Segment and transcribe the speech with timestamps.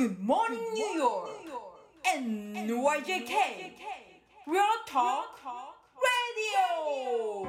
[0.00, 1.28] Good morning, New York.
[2.02, 3.34] NYJK.
[4.46, 5.36] Real Talk
[6.00, 7.46] Radio.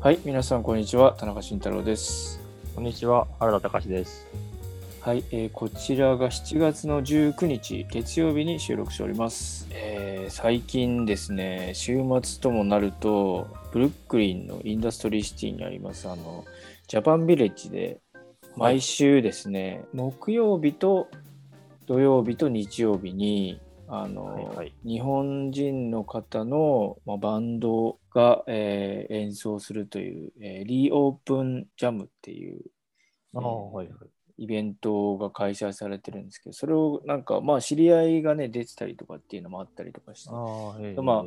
[0.00, 2.38] はい、皆さんこんにちは、田中慎太郎です。
[2.76, 4.24] こんにちは、原田隆です。
[5.04, 9.68] はい、えーこちらが7月の19日月曜日に収録しております。
[9.70, 16.46] えー最近ですね、週末ともなると、ブルックリンのインダストリーシティにあります、あの、
[16.88, 18.00] ジャパンビレッジで、
[18.56, 21.08] 毎週ですね、木曜日と
[21.86, 32.62] 土曜日と日曜日に、あの、はいはい日本人の方の、まあ、バンドが、えー演奏するという、えーリーオープンジャムっていう、
[33.34, 34.13] はいはい。
[34.36, 41.24] イベントが開催されてるんですけど、それをなんか、まあ、知り合いがね、出てたりとかっていうのもあったりとかして、あまあ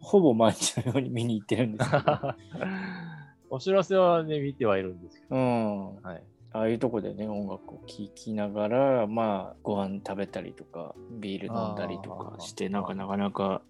[0.00, 2.12] ほぼ毎日のように見に行ってるんですけど、え
[3.50, 5.36] お知らせはね、見てはいるんですけど。
[5.36, 6.22] うん、はい。
[6.52, 13.62] ああいうとこでね、音楽を聴きながら、まあ、ご飯食べたりとか、ビール飲んだりとかして、なんかなかなか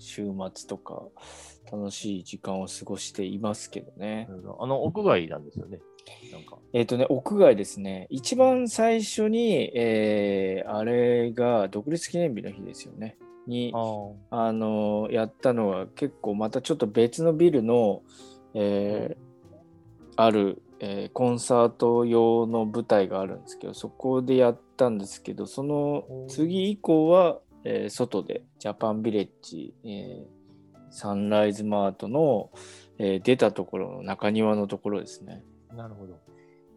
[0.00, 1.02] 週末とか
[1.70, 5.80] 楽しい時間を過ごしていますけどねあの、屋外なんですよね。
[6.32, 6.58] なんか。
[6.72, 8.06] えっ、とね、屋外ですね。
[8.10, 13.16] 一番最初に、えーあれが独立記念日の日ですよね。
[13.46, 13.72] に、
[14.30, 18.02] ああのやったのは結構またちょっと別のビルの、
[18.54, 19.32] えー
[20.16, 30.42] ある、えーコンサート用の舞台があるんですけどそこでやったんですけどその次以降は、えー外でジャパンビレッジ、えー
[30.94, 32.50] サンライズマートの、
[32.98, 35.42] えー出たところの中庭のところですね。
[35.72, 36.18] あ、なるほど。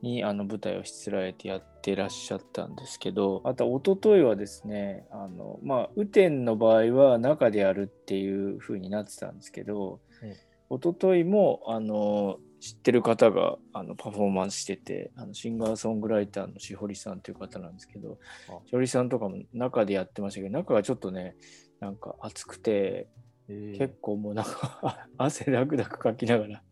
[0.01, 10.35] にあの舞台をしつらえてやってらっしゃったんですけどあと一昨日はですねあのまあ雨天の場合は中でやるっていう風になってたんですけど、え
[10.69, 18.17] 一昨日もあの知ってる方があのパフォーマンスしててあのシンガーソングライターのしほりさんという方なんですけど
[18.49, 18.67] あ。
[18.67, 21.35] しほりさんとかも中でやってましたけど中がちょっとね
[21.79, 23.07] なんか暑くて
[23.47, 23.77] ええ。
[23.77, 26.63] 結構もうなんか 汗だくだくかきながら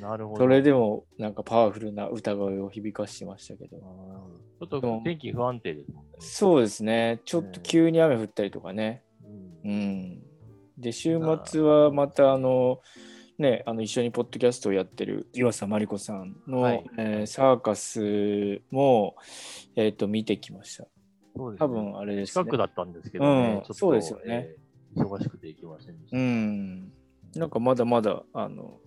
[0.00, 0.38] なるほど。
[0.40, 6.10] それでもなんかパワフルな歌声を響かしてましたけどちょっと天気不安定ですもんね。
[6.18, 7.20] そうですね。
[7.24, 9.02] ちょっと急に雨降ったりとかね。
[9.64, 10.22] うんうん。
[10.78, 12.80] で、週末はまた、あの、
[13.38, 19.16] ね、あの一緒にポッドキャストをやってる岩佐真理子さんの、はいえーサーカスも、
[19.76, 20.86] えっと見てきました。
[21.34, 22.44] そうですね多分あれですね。
[22.44, 23.54] 近くだったんですけどね。
[23.56, 24.56] うんちょっとそうですよねえ
[24.96, 26.18] え忙しくて行きませんでした。
[26.18, 26.92] うん。
[27.34, 28.80] なんかまだまだ、あの、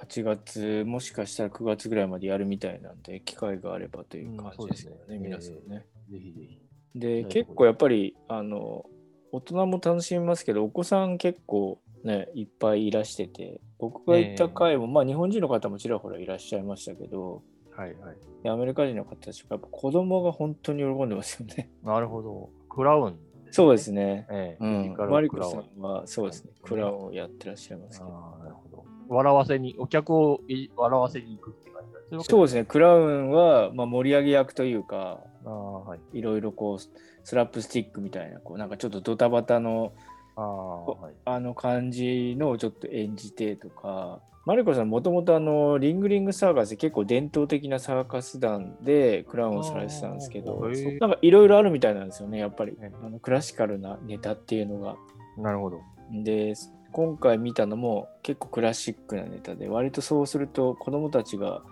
[0.00, 5.18] 8月、もしかしたら9月ぐらいまでやるみたいなんで、機会があればという感じですよね、うんね。
[5.18, 5.86] 皆さんね。
[6.10, 6.68] ぜひぜひ。
[6.94, 8.86] ではい結構やっぱりあの
[9.32, 18.16] 大人も楽しみますけどお子さん結構ねいっぱいいらしてて僕が行った回も、まあ日本人の方もちらほらいらっしゃいましたけどはいはい。
[18.42, 21.70] でアメリカ人の方たちがやっぱ子供が本当に喜んでますよね。
[21.84, 22.50] なるほど。
[22.68, 23.18] クラウン、
[23.50, 24.26] そうですね。
[24.30, 24.64] ええ。
[24.64, 24.96] うん。
[25.10, 26.50] マリコさんはそうですね。
[26.62, 28.10] クラウンをやってらっしゃいますけど。
[28.10, 28.84] ああ、なるほど。
[29.08, 32.60] 笑わせに、お客をい笑わせに行くって感じだそうですね。
[32.60, 36.00] ねクラウンは、まあ、盛り上げ役というかああ、はい。
[36.12, 36.78] いろいろこう
[37.24, 39.92] スラップスティックみたいなこうなんかちょっとドタバタの
[40.36, 41.14] ああ、はい。
[41.24, 50.58] あの感じのをちょっと演じてとか、マリコさんもともとあのリングリングサーカスで結構伝統的なサーカス団でクラウンをされてたんですけど、
[51.00, 52.90] なんかいろいろあるみたいなんですよね、やっぱりえ。
[53.04, 54.96] あのクラシカルなネタっていうのが。
[55.36, 55.80] なるほど。
[56.24, 56.54] で、
[56.92, 61.62] 今回見たのも結構クラシックなネタで、割とそうすると子供たちが、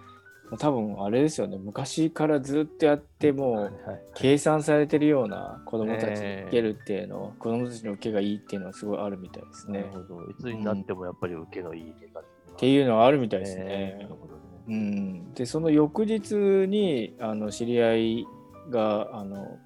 [0.58, 3.72] 多分あれですよね、昔からずっとやってもう
[4.14, 9.80] 計算されてるような子供たちにえー受けるっていうの、子供たちの受けがいいっていうのはすごいあるみたいですね。
[9.80, 10.30] なるほど。
[10.30, 12.24] いつになってもやっぱり受けのいいネタっ
[12.56, 13.64] ていうのはあるみたいですね。
[13.66, 14.40] えーなるほどね。
[14.68, 18.26] うん、でその翌日にあの知り合い
[18.70, 19.58] があの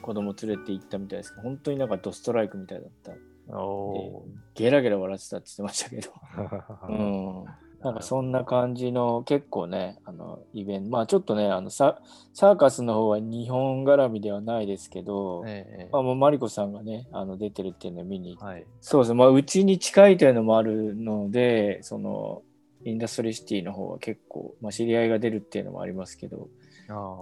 [0.00, 3.12] 子供連れて行ったみたいですけど本当になんかドストライクみたいだった
[3.48, 4.24] お
[4.54, 6.10] ゲラゲラ笑ってたって言ってましたけど、
[6.88, 7.44] うーん、
[7.80, 10.90] なんかそんな感じの結構ねあのイベント。
[10.90, 12.00] まあちょっとねあのサ
[12.32, 18.30] サーカスの方は日本絡みではないですけど、ええまあ、もうマリコさんがねあの出てるっていうのを見に。
[18.30, 18.66] 行ってはい。
[18.80, 22.42] そうですね、まあ、うちに近いというのもあるので、その、
[22.84, 26.48] インダストリーシティの方は結構、まあ、知り合いが出るっていうのもありますけど、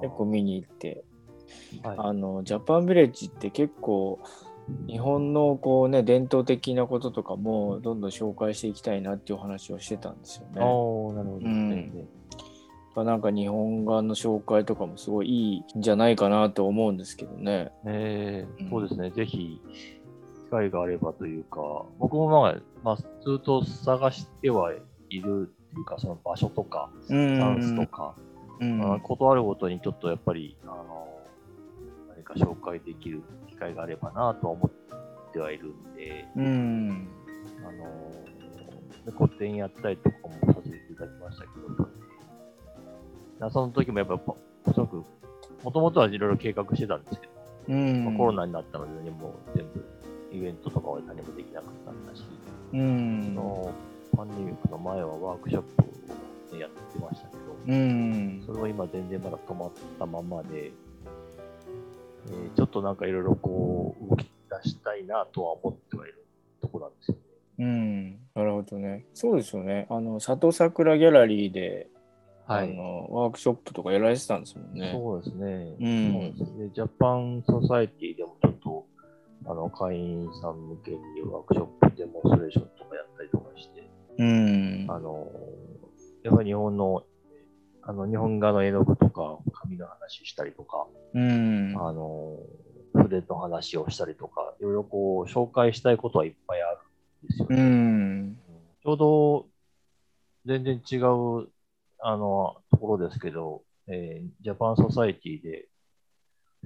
[0.03, 1.05] 結構見に行って、
[1.83, 1.97] はい。
[1.99, 4.19] あの、ジャパンビレッジって結構、
[4.87, 10.63] 日本のこうね、伝統的なこととかもどんどん紹介していきたいなっていうお話をしてたんですよね。
[10.63, 11.47] おーなるほど。
[11.47, 12.09] うん
[12.97, 17.73] なんか日本画の紹介とかもすごいいいんじゃないかなと思うんですけどね。
[17.85, 19.11] えうんーそうですね。
[19.11, 19.61] ぜひ、
[20.45, 23.05] 機会があればというか、僕もまあ、まあ、ず
[23.41, 24.73] っと探しては
[25.09, 28.15] いるっていうか、その場所とか、うチャンスんとか、
[28.61, 31.09] うんまあ、ことあるごとにちょっとやっぱり、あの、
[32.11, 33.23] 何か紹介できる
[33.55, 34.71] 機会があればなとは思
[35.29, 37.09] ってはいるんで、うん。
[37.67, 37.73] あ
[39.11, 40.17] の、個展やったりとか
[40.47, 41.49] もさせていただきましたけ
[41.79, 41.89] ど、
[43.39, 44.19] なその時もやっぱ、
[44.73, 45.05] すごく、
[45.63, 47.33] もともとはいろいろ計画してたんですけど、
[47.69, 48.05] うん。
[48.05, 49.85] まあコロナになったので、ね、もう全部
[50.33, 52.25] イベントとかは何もできなかったんだし、
[52.73, 53.23] うん。
[53.25, 53.73] その
[54.17, 58.43] パンデミックの前はワークショップを、ね、やってましたけど、うん。
[58.47, 60.73] それは今全然まだ止まったままで、
[62.29, 64.27] えーちょっとなんかいろいろこう動き
[64.63, 66.25] 出したいなとは思ってはいる
[66.61, 67.21] ところなんですよね。
[67.59, 71.89] うんなるほどねそうですよねあの里桜ギャラリーで、
[72.47, 72.71] はい。
[72.71, 75.77] あのワークショップとかやられてたんですもんねそうですね。
[75.81, 76.71] うんそうですね。
[76.75, 78.87] ジャパンソサエティでもちょっと、
[79.47, 80.99] あの、会員さん向けに
[81.31, 83.89] ワークショップデモンストレーションとかやったりとかして、
[84.19, 85.27] うんあの、
[86.23, 87.03] やっぱり日本の、
[87.83, 91.75] あの、日本画の絵の具とか、紙の話したりとか、うん。
[91.77, 92.39] あの、
[92.95, 96.79] 筆の話をしたりとか、いろいろこう、紹介したいことはいっぱいある
[97.25, 97.63] んですようね。
[97.63, 98.37] ん。
[98.83, 99.47] ちょうど、
[100.47, 101.49] 全然違う、
[101.99, 105.69] あの、ところですけど、えージャパンソサエティで、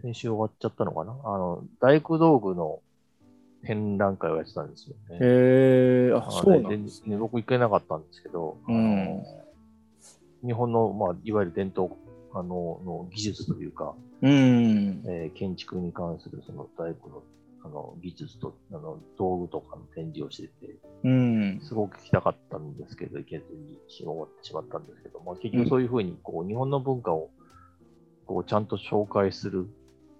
[0.02, 1.12] 先週終わっちゃったのかな？
[1.24, 2.80] あの、大工道具の
[3.64, 5.18] 展覧会をやってたんですよね。
[5.20, 7.16] へえあそうなんですね。
[7.16, 9.24] 僕行けなかったんですけど、うん。
[10.44, 11.88] 日本の、まあ、いわゆる伝統
[12.34, 15.02] あのの技術というか、うん。
[15.06, 17.22] えー建築に関するその大工の
[17.64, 21.60] あの技術とあの道具とかの展示をしてて、うん。
[21.62, 27.30] すごく聞きたかったんですけど、行けずに終わってしまったんですけど、まあ、結局そういうふうにこう、日本の文化を
[28.26, 29.68] こうちゃんと紹介する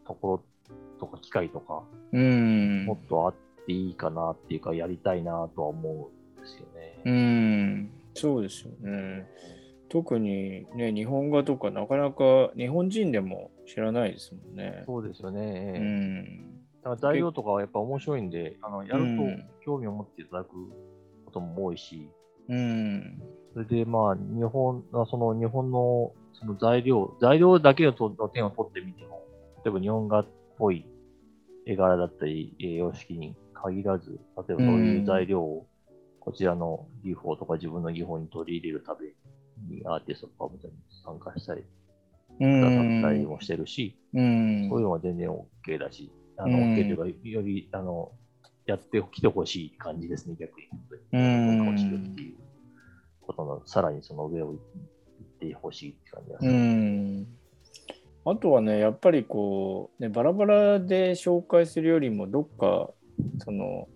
[0.07, 2.87] ところとか機会とか、うん。
[2.87, 3.35] もっとあっ
[3.67, 7.03] ていいかなっていうか、やりたいなとは思うんですよね。
[7.05, 7.91] うん。
[8.15, 9.27] そうですよね
[9.89, 14.85] 特にね日本画とかなかなか日本人でも知らないですもんね。
[14.87, 15.79] そうですようね。
[15.79, 16.59] ん。
[16.83, 19.17] だから材料とかはやっぱ面白いんで、あのやるうん。
[19.17, 19.23] と
[19.65, 20.51] 興味を持っていただく
[21.25, 22.11] ことも多いし、
[22.49, 23.23] うん。
[23.53, 29.25] それでまあ日本、あその日本のその材料、材料だけの点を取ってみても、
[29.65, 30.27] 例えば日本画っ
[30.57, 30.87] ぽい
[31.67, 35.67] 絵柄だったり、えー様式に限らず、例えばそういう材料を
[36.21, 39.09] こちらの技法とか自分の技法に取り入れるため
[39.69, 40.51] にアーティストとかも
[41.05, 41.65] 参加したり、う
[42.39, 48.13] くださんったりもしてるし、うんそういうのは全然 OK だし、あの、うん OK というか、より、あの、
[48.67, 50.69] やってきてほしい感じですね、逆に。
[51.11, 51.91] 本当に。
[51.91, 52.37] るっていう
[53.23, 54.59] ことの、さらにその上を行っ
[55.41, 56.55] てほしいって感じがすうる。
[56.55, 57.27] ん
[58.31, 62.91] あとはねやっぱりこう、ね、バラバラで紹介するよりもどっか
[63.43, 63.89] その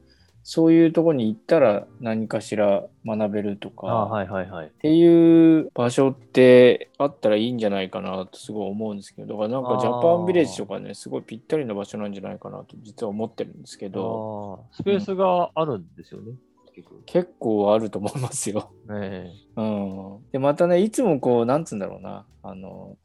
[0.44, 4.66] そういうとこに行ったら何かしら学べるとか、あはいはいはい。
[4.66, 16.32] っていう場所ってあったらいいんじゃないかなとすごい思うんですけどだからなんかジャパンビレッジとかねすごいぴったりな場所なんじゃないかなと実は思ってるんですけどスペースがあるんですよね、
[16.74, 17.02] 結局。
[17.06, 18.72] 結構あると思いますよ。
[18.88, 22.96] ね うん、でまたねいつもこうなんつうんだろうなあの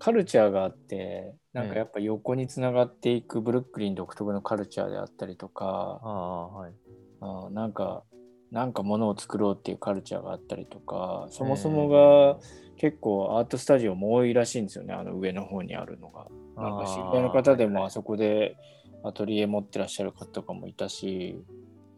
[0.00, 6.72] カルチャーがあってなんかやっぱ横につながっていくブルックリン独特のカルチャーであったりとかはい。
[7.20, 8.02] あなんか
[8.50, 12.38] なんかものを作ろうっていうカルチャーがあったりとかそもそもが
[12.78, 16.26] 結構アートスタジオも多いらしいんですよねあの上の方にあるのが。
[16.56, 18.56] なんか知り合いの方でもあそこで
[19.02, 21.42] アトリエ持ってらっしゃる方とかもいたし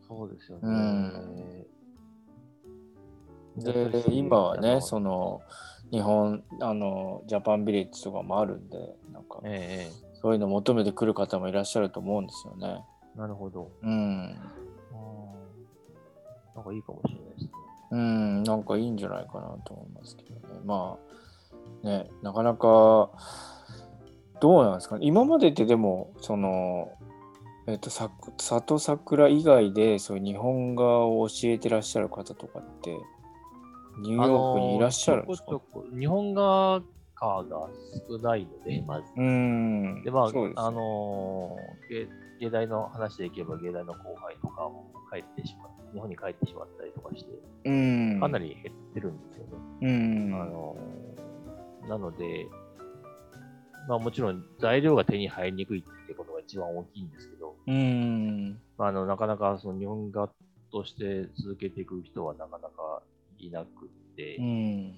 [0.06, 0.62] そうですよね。
[0.64, 1.66] うん
[3.56, 5.42] で今はねその
[5.92, 8.78] 日本あのジャパンビレッジとかもあるんで
[9.12, 12.82] なんかええそういうの求めてくる方もいらっしゃると思うんですよね。
[13.16, 13.70] なるほど。
[13.82, 14.34] うん、
[16.54, 17.50] なんかいいかもしれないですね。
[17.90, 20.61] うん、なんかいいんじゃないかなと思いますけどね。
[20.64, 20.96] ま
[21.82, 23.11] あねなかなか
[24.40, 26.92] どうなんですかね今までってでもその
[27.66, 32.96] えっとさ里桜以外でそういう日本画を教えてらっしゃる方とかって
[33.99, 35.61] ニューヨークにいらっしゃるんですか、
[35.99, 36.82] 日本画
[37.14, 37.68] 家が
[38.08, 39.06] 少ないので、まず。
[39.16, 40.02] うん。
[40.02, 42.08] で、まあ、そうですあのー芸、
[42.40, 47.30] 芸大の話でいけば、芸大の後輩とかも帰ってしまう、日本に帰ってしまったりとかして、
[47.64, 48.20] うん。
[48.20, 49.52] かなり減ってるんですよね。
[49.82, 50.40] うん。
[50.40, 51.22] あのー
[51.88, 52.49] なので、
[53.88, 58.61] まあもちろん材料が手に入りにくいってことが一番大きいんですけど、うん。
[58.78, 60.30] まあ、あのなかなかその日本画
[60.70, 63.02] として続けていく人はなかなか
[63.42, 64.92] いなくって、うん。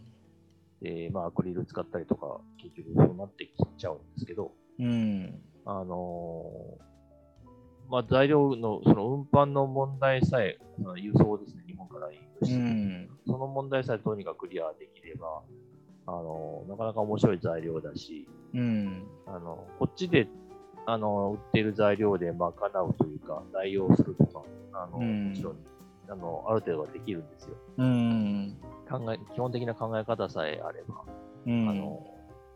[0.82, 5.40] で、まあ、アクリル使ったりとか、結局そうなってきちゃうんですけど、うん。
[5.64, 6.94] あのー
[7.90, 13.08] まあ、材料のその運搬の問題さえ、その輸送ですね、日本から輸う出、ん。
[13.26, 15.42] その問題さえとにかくクリアできれば、
[16.06, 19.06] あのなかなか面白い材料だし、うん。
[19.26, 20.28] あのこっちで
[20.86, 25.56] あの売っている材料で賄うというか、代用するとか、あのうんもちろん
[26.08, 27.56] あのある程度はできるんですよ。
[27.78, 28.56] うん。
[28.88, 31.04] 考え基本的な考え方さえあれば、
[31.46, 31.68] うん。
[31.68, 32.06] あの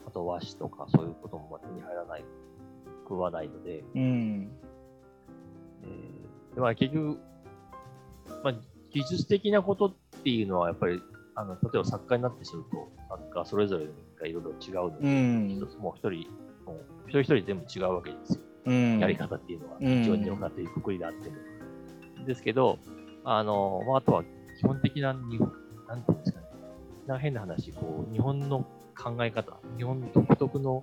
[0.07, 2.25] あと和紙とかそういうことも手に入らない、
[3.05, 4.51] 食わないので、うん。
[5.83, 7.19] えーでまあ、結局、
[8.43, 8.55] まあ、
[8.91, 11.01] 技術的なことっていうのはやっぱり、
[11.35, 13.87] あの例えば作家になってしまうと、作家それぞれ
[14.21, 15.67] がいろいろ違うのうで、ん一。
[15.67, 16.31] つもう一人、
[16.65, 18.41] もう一人一人全部違うわけですよ。
[18.67, 18.99] うん。
[18.99, 21.37] やり方っていうのは、うん一応日本画というくくりであっても。
[22.27, 22.79] ですけど、
[23.31, 24.25] あの、まあ、あとは
[24.59, 25.53] 基本的な日本、
[25.87, 26.47] なんていうんですかね、
[27.07, 28.65] な変な話、こう、日本の
[28.97, 30.83] 考え方、日本独特の、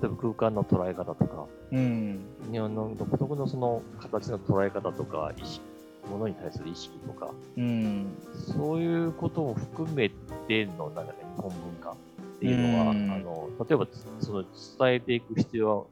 [0.00, 2.20] 例えば空間の捉え方とか、うん。
[2.52, 5.64] 日本の独特のその形の捉え方とか、意識、
[6.08, 8.16] ものに対する意識とか、うん。
[8.54, 10.10] そういうことも含め
[10.46, 11.96] ての、なんかね、日本文化っ
[12.38, 13.88] ていうのは、うんあの、例えば、
[14.20, 14.44] その
[14.78, 15.84] 伝えていく必要は、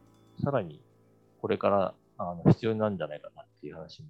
[0.45, 0.81] さらに
[1.41, 4.09] これからあの必要なんじゃないかなっていう話も、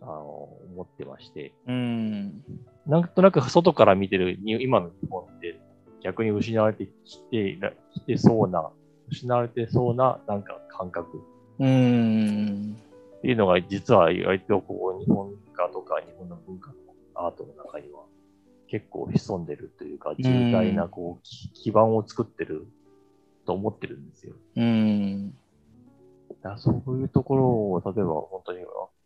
[0.00, 2.44] あの、思ってまして、うん。
[2.86, 5.58] なんとなく外から見てるに今の日本って
[6.02, 7.58] 逆に失われてきて
[7.94, 8.70] きてそうな、
[9.08, 11.22] 失われてそうななんか感覚
[11.58, 12.76] うん。
[13.18, 16.76] っていうのが実は割とこう日本画とか日本の文化の
[17.14, 18.00] アートの中には
[18.68, 22.66] 結構潜んでるというか重大なこうき基盤を作ってる
[23.46, 24.34] と思ってるんですよ。
[24.56, 25.34] うん。
[26.42, 28.58] だそういうところを例えば本当に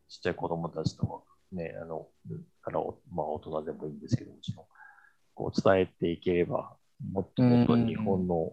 [0.09, 1.23] ちっちゃい子供たちとか
[1.53, 2.09] ね、あの、
[2.63, 4.65] からおまあ大人でもいいんですけどもちろん、
[5.35, 6.77] こう伝えていければ
[7.13, 8.53] もっともっと日本の、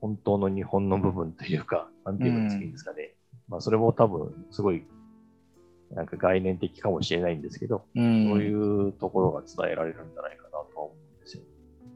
[0.00, 3.14] 本当の日本の部分というか、なんていうんですかね。
[3.48, 4.84] まあそれも多分すごい
[5.90, 8.28] なんか概念的かもしれないんですけど、うん。
[8.28, 11.42] そういうところが伝えられるんじゃないかなとは思うんですよ。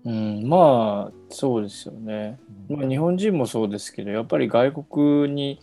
[0.05, 2.39] うん、まあそうですよね。
[2.69, 5.61] まあ、日本人もそうですけどやっぱり外国に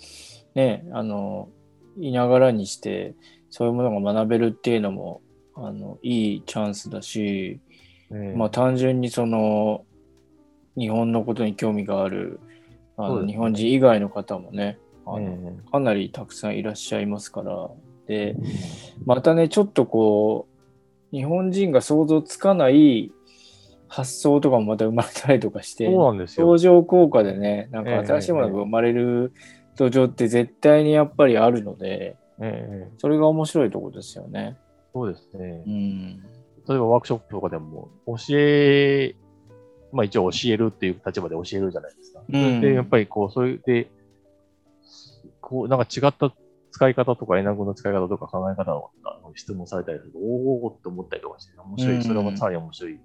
[0.53, 1.50] ねあの
[2.00, 3.15] いながらにして
[3.50, 5.22] そういうものが学べるっていうのも
[5.56, 7.60] あのいいチャンスだし、
[8.10, 9.86] ねまあ単純にその
[10.77, 12.39] 日本のことに興味がある
[12.98, 17.70] あの、日本人以外の方もねあの、ねかなりたくさんいらっしゃいますから。
[18.08, 18.36] で
[19.06, 20.48] またねちょっとこ
[21.12, 23.12] う日本人が想像つかない
[23.88, 26.48] 発想とかもまた生まれたりとかしてそうなんですよ。
[26.48, 29.34] 相乗効果でねなんかええ新しいものが生まれる
[29.80, 34.58] 土壌って絶対にやっぱりあるのでええそれが面白いところですよね。
[34.94, 35.64] そうですね。
[35.66, 36.24] うん
[36.68, 39.16] 例えばワークショップとかでも、教え、
[39.92, 42.22] まあ一応教えるっていう立場で教えるじゃないですか。
[42.30, 43.90] うんで、やっぱりこう、そういう、で、
[45.42, 46.32] こう、なんか違った
[46.70, 48.92] 使い方とか、絵の具の使い方とか考え方の
[49.34, 53.00] 質問されたりすると、おおって思ったりとかして、面白い、うんそれもさらに面白い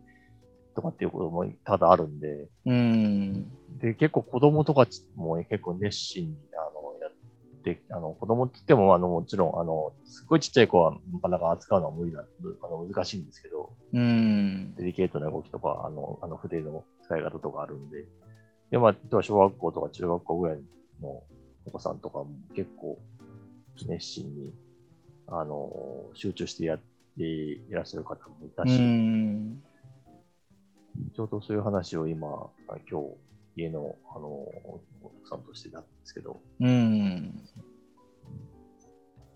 [0.74, 3.50] とかっていうことも多々あるんで、うん。
[3.80, 14.74] で、結構子供とかも結構熱心に、あの、やって、あの、子供って言っても、あの、もちろん、あの、すごいちっちゃい子はなかなか扱うのは無理な、あの難しいんですけど、うん。
[14.76, 18.04] デリケートな動きとか、あの、あの筆の使い方とかあるんで、
[18.70, 20.58] で、まあ、小学校とか中学校ぐらい
[21.00, 21.22] の
[21.66, 22.98] お子さんとかも結構
[23.86, 24.52] 熱心に、
[25.28, 25.70] あの、
[26.14, 26.78] 集中してやっ
[27.16, 29.62] ていらっしゃる方もいたうし、ん
[31.14, 32.28] ちょうどそういう話を今、
[32.68, 33.06] あ今日、
[33.56, 34.28] 家の、あの、
[35.02, 37.40] 奥さんとしてたんですけど、うん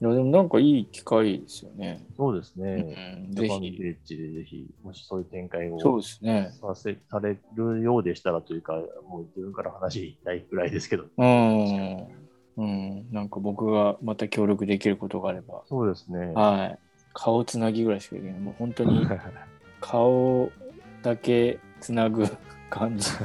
[0.00, 2.06] いやでもなんかいい機会ですよね。
[2.16, 3.26] そうですうね。
[3.30, 3.82] ん、ジャパンビぜひ。
[3.82, 6.50] レッジでぜひ、もしそういう展開をそうですね。
[6.60, 8.74] させされるようでしたらというか、
[9.08, 12.06] もう自分から話したいくらいですけど、うん。
[12.58, 13.06] うん。
[13.10, 15.62] なんか僕がまた協力できることがあれば。
[15.66, 16.32] そうですね。
[16.32, 16.78] はい。
[17.12, 18.38] 顔つなぎぐらいしかできない。
[18.38, 19.04] もう本当に
[19.80, 20.52] 顔
[21.02, 22.26] だけつなぐ
[22.70, 23.10] 感じ。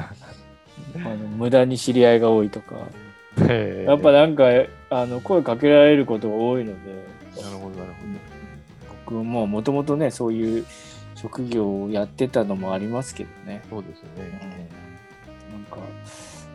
[0.95, 2.75] あの無駄に知り合いが多いとか。
[3.39, 4.45] ややっぱなんか
[4.91, 6.91] あの声かけられることが多いので、
[7.41, 7.93] なるほど、なる
[9.05, 10.65] 僕ももともとね、そういう
[11.15, 13.61] 職業をやってたのもありますけどね。
[13.69, 13.83] ほど。
[13.83, 14.69] そうですよね。
[15.51, 15.77] なんか、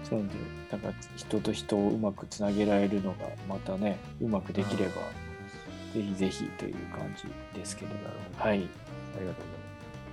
[0.03, 0.27] そうで、
[0.71, 5.03] なんか人と人をうまくつなげられるのが、またね、うまくできれば、
[5.95, 7.25] ぜひぜひという感じ
[7.59, 7.95] ですけど、
[8.37, 8.57] はい。
[8.57, 8.75] ありがとう
[9.17, 9.68] ございます。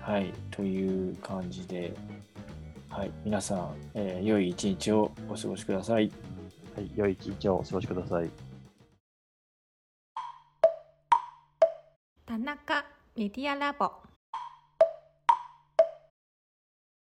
[0.06, 0.32] はい。
[0.52, 1.96] という感じで、
[2.92, 3.12] はい。
[3.24, 6.12] 皆さん、えー良い一日をお過ごしください。
[6.76, 8.30] はい、良い一日をお過ごしください。
[12.24, 12.86] 田中
[13.16, 13.90] メディアラボ